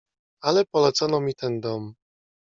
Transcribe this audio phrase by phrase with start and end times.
[0.47, 1.83] "Ale polecono mi ten dom."